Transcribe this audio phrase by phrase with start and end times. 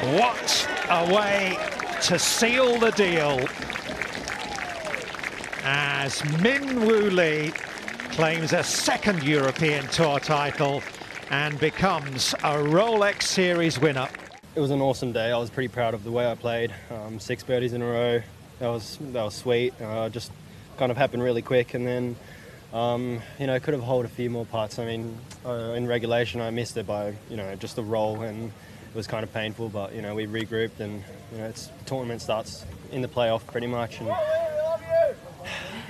[0.00, 1.58] What a way
[2.02, 3.40] to seal the deal
[5.64, 7.50] as Min Woo Lee
[8.12, 10.84] claims a second European Tour title
[11.30, 14.08] and becomes a Rolex Series winner.
[14.54, 15.32] It was an awesome day.
[15.32, 16.72] I was pretty proud of the way I played.
[16.92, 18.22] Um, six birdies in a row.
[18.60, 19.74] That was that was sweet.
[19.82, 20.30] Uh, just
[20.76, 22.16] kind of happened really quick, and then
[22.72, 24.78] um, you know could have held a few more putts.
[24.78, 28.52] I mean, uh, in regulation I missed it by you know just a roll, and
[28.88, 29.68] it was kind of painful.
[29.68, 31.02] But you know we regrouped, and
[31.32, 34.08] you know it's the tournament starts in the playoff pretty much, and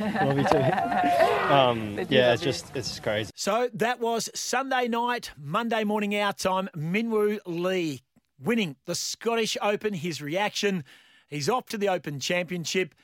[0.01, 0.63] Love you too.
[1.49, 3.31] Um, yeah, it's just it's crazy.
[3.35, 6.69] So that was Sunday night, Monday morning our time.
[6.77, 8.03] Min Woo Lee
[8.39, 9.95] winning the Scottish Open.
[9.95, 10.85] His reaction:
[11.27, 12.95] he's off to the Open Championship,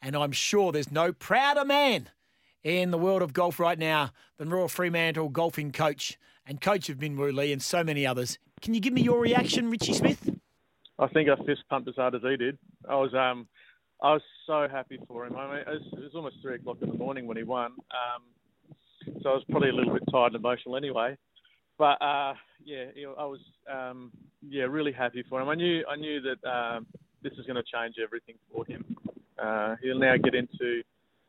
[0.00, 2.08] and I'm sure there's no prouder man
[2.64, 7.00] in the world of golf right now than Royal Fremantle golfing coach and coach of
[7.02, 8.38] Min Woo Lee and so many others.
[8.62, 10.30] Can you give me your reaction, Ritchie Smith?
[10.98, 12.58] I think I fist pumped as hard as he did.
[12.88, 13.48] I was um
[14.02, 15.36] I was so happy for him.
[15.36, 17.72] I mean, it was, it was almost three o'clock in the morning when he won,
[17.72, 18.22] um,
[19.22, 21.16] so I was probably a little bit tired and emotional anyway.
[21.78, 22.84] But uh, yeah,
[23.18, 24.12] I was um,
[24.46, 25.48] yeah really happy for him.
[25.48, 26.86] I knew I knew that um,
[27.22, 28.84] this is going to change everything for him.
[29.42, 30.82] Uh, he'll now get into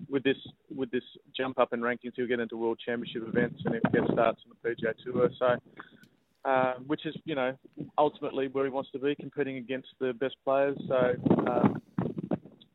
[0.10, 0.38] with this
[0.76, 1.04] with this
[1.36, 2.12] jump up in rankings.
[2.16, 5.30] He'll get into World Championship events and he'll get starts on the PGA Tour.
[5.40, 5.56] So.
[6.44, 7.56] Uh, which is, you know,
[8.00, 10.76] ultimately where he wants to be, competing against the best players.
[10.88, 11.14] So,
[11.48, 11.80] um,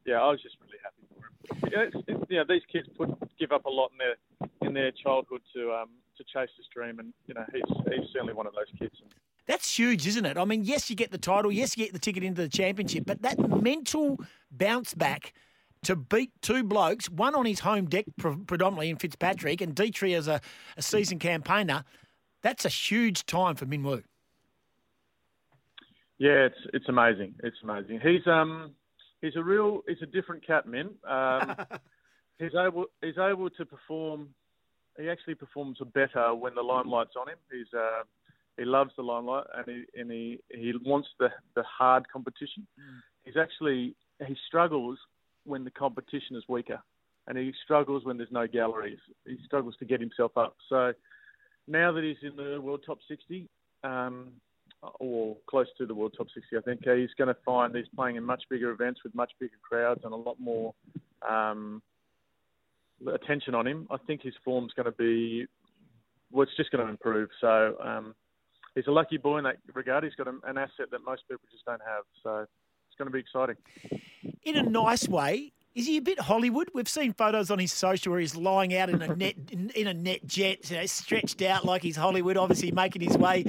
[0.05, 1.70] yeah, I was just really happy for him.
[1.70, 4.69] You know, it's, it's, you know these kids put give up a lot in their
[4.69, 8.34] in their childhood to um, to chase this dream, and you know he's he's certainly
[8.34, 8.95] one of those kids.
[9.47, 10.36] That's huge, isn't it?
[10.36, 13.05] I mean, yes, you get the title, yes, you get the ticket into the championship,
[13.06, 14.19] but that mental
[14.51, 15.33] bounce back
[15.84, 20.27] to beat two blokes, one on his home deck predominantly in Fitzpatrick, and Detry as
[20.27, 20.41] a,
[20.77, 21.84] a seasoned campaigner,
[22.47, 24.05] that's a huge time for Min Woo.
[26.19, 27.34] Yeah, it's it's amazing.
[27.42, 27.98] It's amazing.
[28.00, 28.70] He's um
[29.20, 30.91] he's a real he's a different cat, man.
[31.08, 31.56] Um,
[32.39, 34.29] he's able he's able to perform.
[34.96, 37.36] He actually performs better when the limelight's on him.
[37.51, 38.05] He's uh,
[38.56, 42.64] he loves the limelight and he and he, he wants the the hard competition.
[42.79, 43.01] Mm.
[43.24, 44.98] He's actually he struggles
[45.42, 46.80] when the competition is weaker,
[47.27, 49.01] and he struggles when there's no galleries.
[49.27, 50.56] He struggles to get himself up.
[50.68, 50.92] So
[51.69, 53.49] now that he's in the world top 60,
[53.85, 54.33] um,
[55.01, 56.57] or close to the World Top 60.
[56.57, 59.57] I think he's going to find he's playing in much bigger events with much bigger
[59.63, 60.75] crowds and a lot more
[61.29, 61.83] um,
[63.13, 63.87] attention on him.
[63.91, 65.47] I think his form's going to be,
[66.31, 67.31] well, it's just going to improve.
[67.41, 68.15] So um,
[68.75, 70.05] he's a lucky boy in that regard.
[70.05, 72.05] He's got an asset that most people just don't have.
[72.23, 73.57] So it's going to be exciting.
[74.45, 76.70] In a nice way, is he a bit Hollywood?
[76.73, 79.87] We've seen photos on his social where he's lying out in a net in, in
[79.87, 82.39] a net jet, you know, stretched out like he's Hollywood.
[82.39, 83.42] Obviously, making his way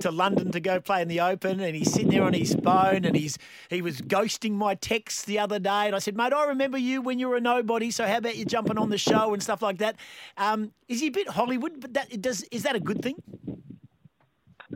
[0.00, 3.04] to London to go play in the Open, and he's sitting there on his phone,
[3.04, 3.36] and he's
[3.68, 7.02] he was ghosting my texts the other day, and I said, mate, I remember you
[7.02, 7.90] when you were a nobody.
[7.90, 9.96] So how about you jumping on the show and stuff like that?
[10.36, 11.80] Um, is he a bit Hollywood?
[11.80, 13.16] But that does is that a good thing?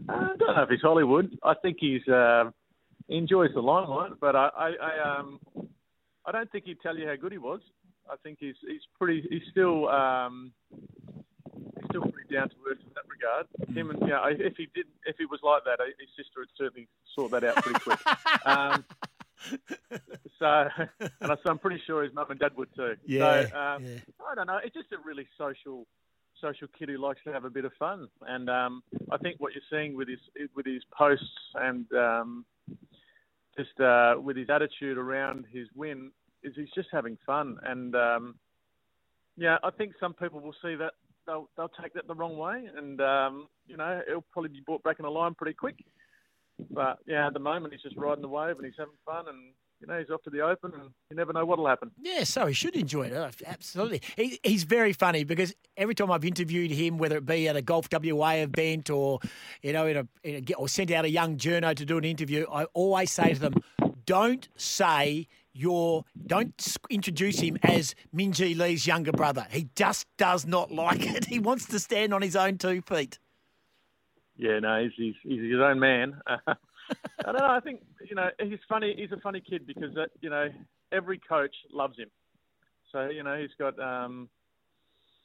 [0.09, 1.39] Uh, I don't know if he's Hollywood.
[1.45, 2.51] I think he's uh,
[3.07, 5.39] he enjoys the limelight, but I, I, I um
[6.27, 7.61] I don't think he'd tell you how good he was.
[8.11, 12.93] I think he's he's pretty he's still um, he's still pretty down to earth in
[12.95, 13.47] that regard.
[13.61, 13.77] Mm.
[13.77, 16.41] Him and you know, if he did if he was like that, uh, his sister
[16.41, 17.99] would certainly sort that out pretty quick.
[18.47, 18.85] um,
[20.39, 20.69] so,
[21.21, 22.97] and I'm pretty sure his mum and dad would too.
[23.07, 23.99] Yeah, so, um, yeah.
[24.29, 24.59] I don't know.
[24.65, 25.87] It's just a really social
[26.41, 29.53] social kid who likes to have a bit of fun, and um, I think what
[29.55, 30.21] you're seeing with his
[30.55, 32.45] with his posts and um,
[33.57, 36.11] just uh, with his attitude around his win,
[36.43, 37.57] is he's just having fun.
[37.63, 38.35] And um,
[39.37, 40.93] yeah, I think some people will see that
[41.27, 44.83] they'll they'll take that the wrong way, and um, you know it'll probably be brought
[44.83, 45.85] back in a line pretty quick.
[46.71, 49.53] But yeah, at the moment he's just riding the wave and he's having fun, and
[49.81, 51.91] you know, he's off to the Open, and you never know what'll happen.
[52.01, 53.13] Yeah, so he should enjoy it.
[53.13, 54.03] Oh, absolutely.
[54.17, 57.63] He, he's very funny because every time I've interviewed him, whether it be at a
[57.63, 59.21] Golf WA event or,
[59.63, 62.05] you know, in a, in a or sent out a young journo to do an
[62.05, 63.55] interview, I always say to them,
[64.07, 69.47] don't say your don't introduce him as Minjee Lee's younger brother.
[69.51, 71.27] He just does not like it.
[71.27, 73.19] He wants to stand on his own two feet.
[74.37, 76.21] Yeah, no, he's he's, he's his own man.
[77.21, 77.49] I don't know.
[77.51, 78.95] I think you know he's funny.
[78.97, 80.49] He's a funny kid because uh, you know
[80.93, 82.09] every coach loves him.
[82.93, 84.29] So you know he's got um,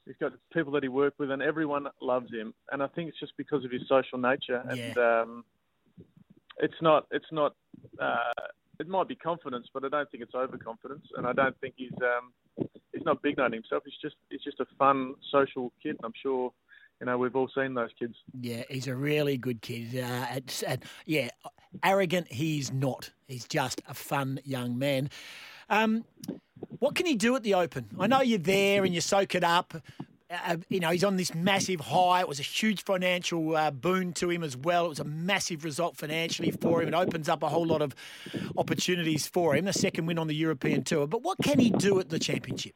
[0.06, 2.54] he's got people that he worked with, and everyone loves him.
[2.70, 4.62] And I think it's just because of his social nature.
[4.74, 4.84] Yeah.
[4.84, 5.44] And um,
[6.58, 7.54] it's not it's not
[8.00, 8.32] uh,
[8.80, 11.06] it might be confidence, but I don't think it's overconfidence.
[11.16, 12.32] And I don't think he's um,
[12.92, 13.82] he's not big on himself.
[13.84, 15.96] He's just he's just a fun social kid.
[15.96, 16.52] And I'm sure
[17.02, 18.14] you know, we've all seen those kids.
[18.40, 19.96] Yeah, he's a really good kid.
[19.96, 21.30] Uh, and, and, yeah,
[21.82, 23.10] arrogant, he's not.
[23.26, 25.10] He's just a fun young man.
[25.68, 26.04] Um,
[26.78, 27.88] what can he do at the Open?
[27.98, 29.74] I know you're there and you soak it up.
[30.30, 32.20] Uh, you know, he's on this massive high.
[32.20, 34.86] It was a huge financial uh, boon to him as well.
[34.86, 36.86] It was a massive result financially for him.
[36.86, 37.96] It opens up a whole lot of
[38.56, 39.64] opportunities for him.
[39.64, 41.08] The second win on the European Tour.
[41.08, 42.74] But what can he do at the Championship?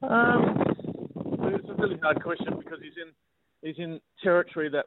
[0.00, 0.61] Um,
[1.54, 3.12] it's a really hard question because he's in
[3.62, 4.86] he's in territory that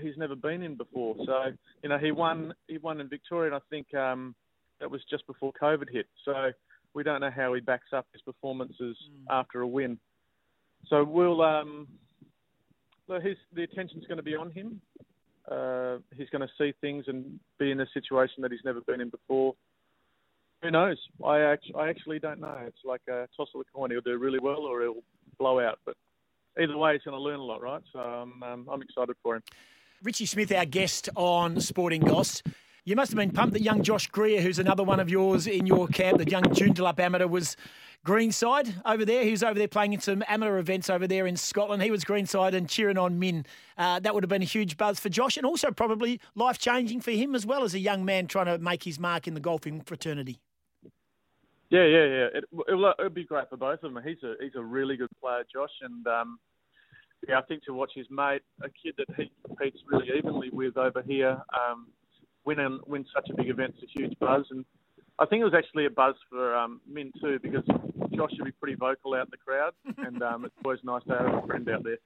[0.00, 1.14] he's never been in before.
[1.24, 1.52] So
[1.82, 4.34] you know, he won he won in Victoria, and I think um,
[4.80, 6.06] that was just before COVID hit.
[6.24, 6.50] So
[6.94, 9.24] we don't know how he backs up his performances mm.
[9.30, 9.98] after a win.
[10.88, 11.86] So we'll um,
[13.22, 14.80] his the attention's going to be on him.
[15.50, 19.00] Uh, he's going to see things and be in a situation that he's never been
[19.00, 19.54] in before.
[20.62, 20.98] Who knows?
[21.24, 22.58] I actually, I actually don't know.
[22.66, 23.90] It's like a toss of the coin.
[23.90, 25.02] He'll do really well or he'll
[25.38, 25.78] blow out.
[25.84, 25.96] But
[26.58, 27.82] either way, he's going to learn a lot, right?
[27.92, 29.42] So um, um, I'm excited for him.
[30.02, 32.42] Ritchie Smith, our guest on Sporting Goss.
[32.84, 35.66] You must have been pumped that young Josh Greer, who's another one of yours in
[35.66, 37.56] your camp, the young Joondalup amateur, was
[38.04, 39.24] greenside over there.
[39.24, 41.82] He was over there playing in some amateur events over there in Scotland.
[41.82, 43.44] He was greenside and cheering on Min.
[43.76, 47.00] Uh, that would have been a huge buzz for Josh and also probably life changing
[47.00, 49.40] for him as well as a young man trying to make his mark in the
[49.40, 50.38] golfing fraternity.
[51.70, 52.26] Yeah, yeah, yeah.
[52.34, 54.02] It, it'll be great for both of them.
[54.04, 56.38] He's a he's a really good player, Josh, and um,
[57.28, 60.76] yeah, I think to watch his mate, a kid that he competes really evenly with
[60.76, 61.88] over here, um,
[62.44, 64.44] win and win such a big event is a huge buzz.
[64.50, 64.64] And
[65.18, 67.64] I think it was actually a buzz for um, Min too because
[68.14, 69.72] Josh should be pretty vocal out in the crowd,
[70.06, 71.98] and um, it's always nice to have a friend out there.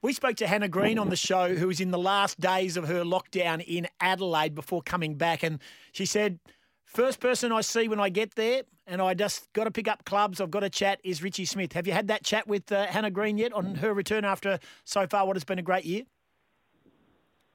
[0.00, 2.86] We spoke to Hannah Green on the show, who was in the last days of
[2.88, 5.58] her lockdown in Adelaide before coming back, and
[5.92, 6.38] she said,
[6.84, 10.04] First person I see when I get there, and I just got to pick up
[10.04, 11.72] clubs, I've got to chat, is Ritchie Smith.
[11.72, 15.06] Have you had that chat with uh, Hannah Green yet on her return after so
[15.06, 16.02] far what has been a great year?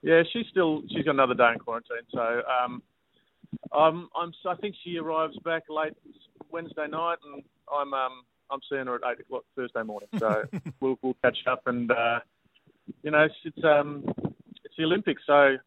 [0.01, 2.81] Yeah, she's still she's got another day in quarantine, so um,
[3.73, 5.93] I'm, I'm I think she arrives back late
[6.51, 10.09] Wednesday night, and I'm um, I'm seeing her at eight o'clock Thursday morning.
[10.17, 10.43] So
[10.79, 12.19] we'll we'll catch up, and uh,
[13.03, 14.05] you know it's um
[14.63, 15.57] it's the Olympics, so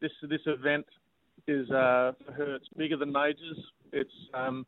[0.00, 0.86] this this event
[1.48, 3.58] is uh, for her it's bigger than majors.
[3.92, 4.64] It's um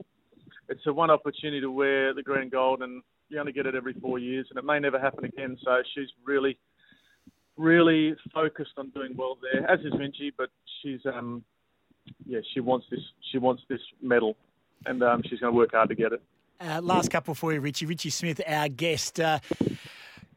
[0.68, 3.74] it's a one opportunity to wear the green and gold, and you only get it
[3.74, 5.56] every four years, and it may never happen again.
[5.64, 6.58] So she's really
[7.56, 10.48] really focused on doing well there, as is Minjee, but
[10.82, 11.44] she's um,
[12.26, 13.00] yeah, she wants this
[13.30, 14.36] she wants this medal,
[14.86, 16.22] and um, she's going to work hard to get it.
[16.60, 17.86] Uh, last couple for you, Ritchie.
[17.86, 19.18] Ritchie Smith, our guest.
[19.18, 19.38] Uh,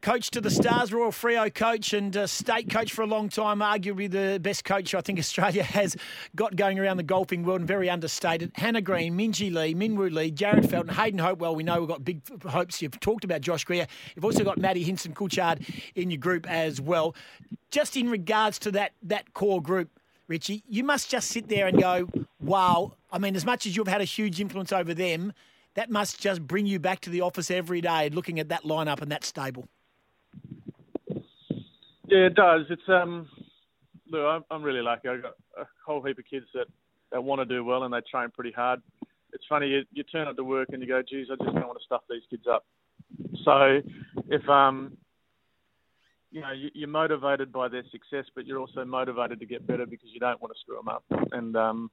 [0.04, 3.60] coach to the Stars, Royal Freo coach and uh, state coach for a long time,
[3.60, 5.96] arguably the best coach I think Australia has
[6.36, 8.52] got going around the golfing world and very understated.
[8.54, 11.56] Hannah Green, Minjee Lee, Min Woo Lee, Jarryd Felton, Hayden Hopewell.
[11.56, 12.82] We know we've got big hopes.
[12.82, 13.86] You've talked about Josh Greer.
[14.14, 17.16] You've also got Maddie Hinson Tolchard in your group as well.
[17.70, 19.88] Just in regards to that, that core group,
[20.28, 22.10] Ritchie, you must just sit there and go,
[22.42, 22.92] wow.
[23.10, 25.32] I mean, as much as you've had a huge influence over them,
[25.76, 29.00] that must just bring you back to the office every day looking at that lineup
[29.00, 29.66] and that stable.
[32.14, 32.60] Yeah, it does.
[32.70, 33.28] It's um,
[34.08, 35.08] look, I'm, really lucky.
[35.08, 36.66] I've got a whole heap of kids that,
[37.10, 38.80] that want to do well and they train pretty hard.
[39.32, 41.66] It's funny, you, you turn up to work and you go, geez, I just don't
[41.66, 42.64] want to stuff these kids up.
[43.44, 43.80] So
[44.28, 44.96] if um,
[46.30, 50.10] you know, you're motivated by their success, but you're also motivated to get better because
[50.12, 51.02] you don't want to screw them up.
[51.32, 51.90] And um,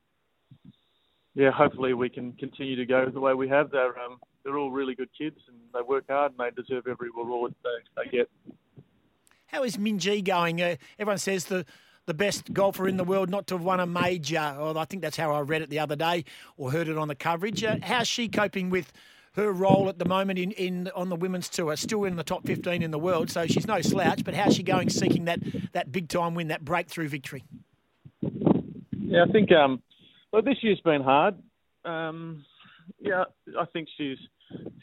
[1.33, 3.71] yeah, hopefully we can continue to go the way we have.
[3.71, 7.09] They're um, they're all really good kids and they work hard and they deserve every
[7.09, 8.29] reward they, they get.
[9.51, 10.61] How is Minjee going?
[10.61, 11.65] Uh, everyone says the
[12.07, 14.55] the best golfer in the world not to have won a major.
[14.59, 16.25] Or I think that's how I read it the other day
[16.57, 17.63] or heard it on the coverage.
[17.63, 18.91] Uh, how's she coping with
[19.33, 21.75] her role at the moment in, in on the women's tour?
[21.75, 24.23] Still in the top 15 in the world, so she's no slouch.
[24.23, 25.39] But how's she going seeking that,
[25.73, 27.43] that big time win, that breakthrough victory?
[28.21, 29.81] Yeah, I think um,
[30.31, 31.35] well, this year's been hard.
[31.85, 32.45] Um,
[32.99, 33.25] yeah,
[33.59, 34.17] I think she's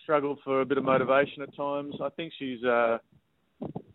[0.03, 1.95] struggled for a bit of motivation at times.
[2.03, 2.99] I think she's uh,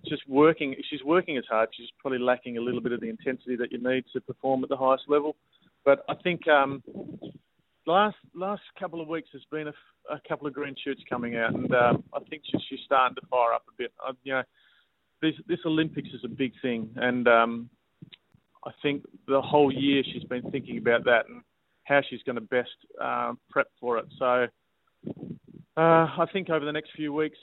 [0.08, 0.76] just working.
[0.90, 1.70] She's working as hard.
[1.76, 4.70] She's probably lacking a little bit of the intensity that you need to perform at
[4.70, 5.36] the highest level.
[5.86, 6.84] But I think um,
[7.86, 11.54] last last couple of weeks there's been a, a couple of green shoots coming out,
[11.54, 13.92] and um, I think she's, she's starting to fire up a bit.
[14.06, 14.44] Uh, you know,
[15.22, 17.70] this this Olympics is a big thing, and um,
[18.66, 21.42] I think the whole year she's been thinking about that and
[21.84, 22.70] how she's going to best
[23.02, 24.06] um, prep for it.
[24.18, 24.48] So
[25.76, 27.38] uh, I think over the next few weeks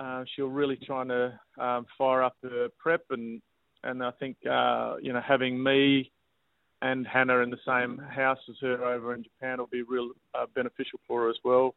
[0.00, 3.40] uh, she'll really try to um, fire up her prep, and
[3.84, 6.10] and I think uh, you know having me
[6.82, 10.46] and Hannah in the same house as her over in Japan will be real uh,
[10.54, 11.74] beneficial for her as well.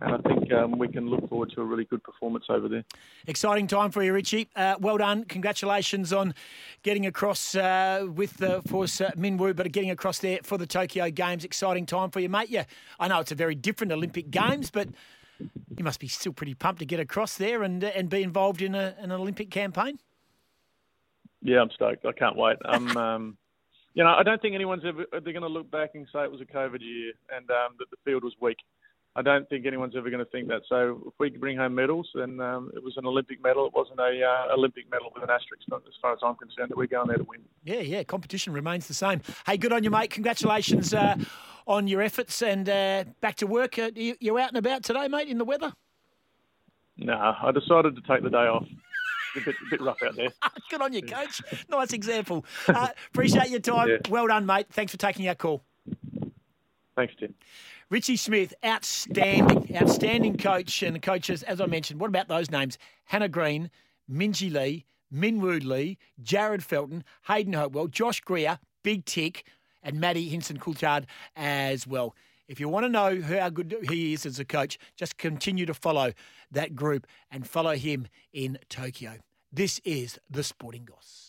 [0.00, 2.84] and I think um, we can look forward to a really good performance over there.
[3.26, 4.48] Exciting time for you, Ritchie.
[4.54, 5.24] Uh, well done.
[5.24, 6.34] Congratulations on
[6.82, 10.66] getting across uh, with the force uh, Min Woo, but getting across there for the
[10.66, 11.44] Tokyo Games.
[11.44, 12.48] Exciting time for you, mate.
[12.48, 12.64] Yeah,
[13.00, 14.88] I know it's a very different Olympic Games, but
[15.38, 18.74] you must be still pretty pumped to get across there and and be involved in
[18.74, 19.98] a, an Olympic campaign.
[21.42, 22.04] Yeah, I'm stoked.
[22.04, 22.56] I can't wait.
[22.64, 23.38] I'm, um,
[23.94, 26.30] you know, I don't think anyone's ever they're going to look back and say it
[26.30, 28.58] was a COVID year and um, that the field was weak.
[29.16, 30.60] I don't think anyone's ever going to think that.
[30.68, 33.66] So if we bring home medals, then um, it was an Olympic medal.
[33.66, 35.62] It wasn't a uh, Olympic medal with an asterisk.
[35.70, 37.40] Not as far as I'm concerned, that we're going there to win.
[37.64, 38.02] Yeah, yeah.
[38.02, 39.22] Competition remains the same.
[39.46, 40.10] Hey, good on you, mate.
[40.10, 41.16] Congratulations uh,
[41.66, 43.78] on your efforts and uh, back to work.
[43.78, 45.72] Uh, you, you out and about today, mate, in the weather?
[46.96, 48.66] No, I decided to take the day off.
[49.36, 50.28] a bit, a bit rough out there.
[50.70, 51.42] good on you, coach.
[51.68, 52.44] Nice example.
[52.68, 53.88] Uh, appreciate your time.
[53.88, 53.96] Yeah.
[54.08, 54.66] Well done, mate.
[54.70, 55.62] Thanks for taking our call.
[56.94, 57.34] Thanks, Tim.
[57.90, 61.42] Ritchie Smith, outstanding, outstanding coach and coaches.
[61.42, 62.78] As I mentioned, what about those names?
[63.04, 63.70] Hannah Green,
[64.10, 69.44] Minjee Lee, Min Woo Lee, Jarryd Felton, Hayden Hopewell, Josh Greer, Big Tick,
[69.86, 71.04] and Maddie Hinson Tolchard
[71.36, 72.14] as well.
[72.48, 75.74] If you want to know how good he is as a coach, just continue to
[75.74, 76.12] follow
[76.50, 79.14] that group and follow him in Tokyo.
[79.52, 81.25] This is the Sporting Goss.